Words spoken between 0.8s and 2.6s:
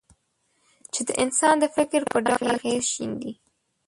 چې د انسان د فکر په ډول